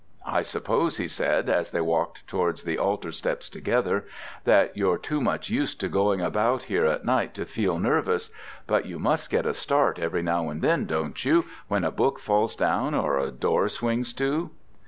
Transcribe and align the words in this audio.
"I 0.25 0.41
suppose," 0.41 0.97
he 0.97 1.07
said, 1.07 1.47
as 1.47 1.69
they 1.69 1.79
walked 1.79 2.25
towards 2.25 2.63
the 2.63 2.79
altar 2.79 3.11
steps 3.11 3.49
together, 3.49 4.05
"that 4.45 4.75
you're 4.75 4.97
too 4.97 5.21
much 5.21 5.51
used 5.51 5.79
to 5.81 5.89
going 5.89 6.21
about 6.21 6.63
here 6.63 6.87
at 6.87 7.05
night 7.05 7.35
to 7.35 7.45
feel 7.45 7.77
nervous 7.77 8.31
but 8.65 8.87
you 8.87 8.97
must 8.97 9.29
get 9.29 9.45
a 9.45 9.53
start 9.53 9.99
every 9.99 10.23
now 10.23 10.49
and 10.49 10.63
then, 10.63 10.87
don't 10.87 11.23
you, 11.23 11.45
when 11.67 11.83
a 11.83 11.91
book 11.91 12.17
falls 12.19 12.55
down 12.55 12.95
or 12.95 13.19
a 13.19 13.29
door 13.29 13.69
swings 13.69 14.11
to." 14.13 14.49